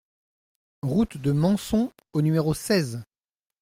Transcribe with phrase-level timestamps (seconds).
[0.81, 3.03] Route de Manson au numéro seize